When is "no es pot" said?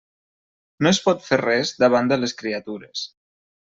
0.85-1.23